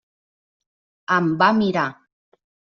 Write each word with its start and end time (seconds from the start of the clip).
Em 1.17 1.29
va 1.43 1.53
mirar. 1.61 1.87